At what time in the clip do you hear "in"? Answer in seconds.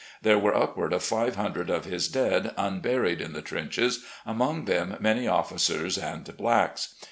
3.21-3.33